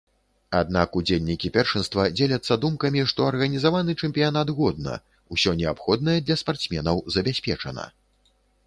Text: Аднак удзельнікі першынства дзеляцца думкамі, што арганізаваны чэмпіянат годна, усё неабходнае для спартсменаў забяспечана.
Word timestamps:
Аднак 0.59 0.95
удзельнікі 1.01 1.51
першынства 1.57 2.05
дзеляцца 2.21 2.57
думкамі, 2.63 3.03
што 3.11 3.27
арганізаваны 3.33 3.97
чэмпіянат 4.01 4.47
годна, 4.61 4.99
усё 5.37 5.55
неабходнае 5.61 6.19
для 6.25 6.41
спартсменаў 6.45 7.09
забяспечана. 7.17 7.89